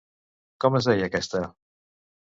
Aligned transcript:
Com 0.65 0.79
es 0.81 0.89
deia 0.93 1.11
aquesta? 1.13 1.47